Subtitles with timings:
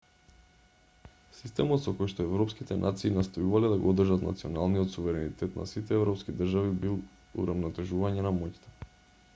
[1.39, 6.75] системот со којшто европските нации настојувале да го одржат националниот суверенитет на сите европски држави
[6.87, 6.99] бил
[7.45, 8.77] урамнотежување на моќта